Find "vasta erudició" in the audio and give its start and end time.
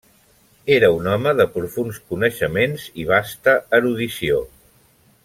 3.13-4.41